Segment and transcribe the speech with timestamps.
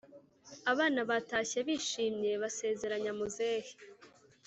[0.71, 3.71] abana batashye bishimye basezeranya muzehe